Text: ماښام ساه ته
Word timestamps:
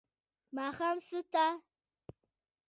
ماښام 0.55 0.97
ساه 1.07 1.21
ته 1.31 1.45